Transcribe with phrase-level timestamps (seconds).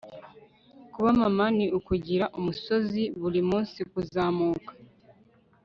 [0.93, 4.71] kuba mama ni ukugira umusozi burimunsi kuzamuka